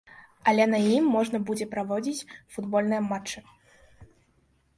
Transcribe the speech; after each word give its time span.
Але 0.51 0.63
на 0.69 0.77
ім 0.93 1.03
можна 1.15 1.41
будзе 1.49 1.67
праводзіць 1.73 2.25
футбольныя 2.57 3.01
матчы. 3.13 3.45